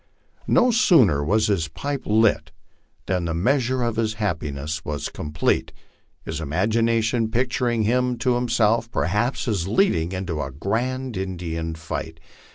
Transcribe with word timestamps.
No 0.47 0.71
sooner 0.71 1.23
was 1.23 1.45
his 1.45 1.67
pipe 1.67 2.01
lighted 2.07 2.51
than 3.05 3.25
the 3.25 3.35
measure 3.35 3.83
of 3.83 3.97
his 3.97 4.15
happiness 4.15 4.83
was 4.83 5.09
complete, 5.09 5.71
his 6.25 6.41
imagination 6.41 7.29
picturing 7.29 7.83
him 7.83 8.17
to 8.17 8.33
himself, 8.33 8.89
perhaps, 8.89 9.47
as 9.47 9.67
leading 9.67 10.11
in 10.11 10.27
a 10.27 10.49
grand 10.49 11.17
Indian 11.17 11.75
fight. 11.75 12.19